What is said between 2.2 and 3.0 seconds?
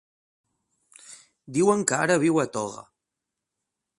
viu a Toga.